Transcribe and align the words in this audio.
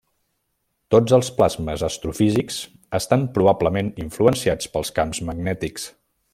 Tots 0.95 1.13
els 1.17 1.29
plasmes 1.41 1.83
astrofísics 1.89 2.57
estan 3.01 3.27
probablement 3.37 3.95
influenciats 4.07 4.73
pels 4.77 4.95
camps 4.99 5.25
magnètics. 5.33 5.91